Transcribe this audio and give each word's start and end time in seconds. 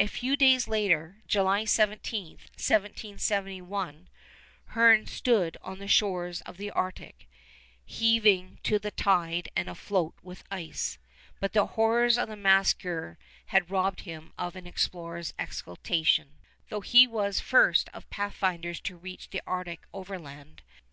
A 0.00 0.08
few 0.08 0.34
days 0.34 0.66
later, 0.66 1.22
July 1.28 1.64
17, 1.64 2.30
1771, 2.58 4.08
Hearne 4.70 5.06
stood 5.06 5.56
on 5.62 5.78
the 5.78 5.86
shores 5.86 6.40
of 6.40 6.56
the 6.56 6.72
Arctic, 6.72 7.28
heaving 7.84 8.58
to 8.64 8.80
the 8.80 8.90
tide 8.90 9.48
and 9.54 9.68
afloat 9.68 10.16
with 10.20 10.42
ice; 10.50 10.98
but 11.38 11.52
the 11.52 11.66
horrors 11.78 12.18
of 12.18 12.28
the 12.28 12.34
massacre 12.34 13.18
had 13.46 13.70
robbed 13.70 14.00
him 14.00 14.32
of 14.36 14.56
an 14.56 14.66
explorer's 14.66 15.32
exultation, 15.38 16.38
though 16.68 16.80
he 16.80 17.06
was 17.06 17.38
first 17.38 17.88
of 17.94 18.10
pathfinders 18.10 18.80
to 18.80 18.96
reach 18.96 19.30
the 19.30 19.42
Arctic 19.46 19.86
overland. 19.94 20.62